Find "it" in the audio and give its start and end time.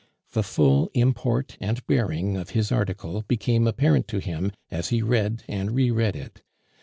6.15-6.41